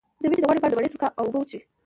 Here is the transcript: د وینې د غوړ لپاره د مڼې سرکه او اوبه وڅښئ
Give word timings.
د 0.21 0.23
وینې 0.29 0.41
د 0.41 0.45
غوړ 0.47 0.55
لپاره 0.57 0.71
د 0.71 0.75
مڼې 0.77 0.91
سرکه 0.91 1.07
او 1.19 1.23
اوبه 1.27 1.37
وڅښئ 1.39 1.59